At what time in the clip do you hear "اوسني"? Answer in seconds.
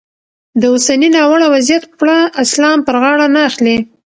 0.73-1.09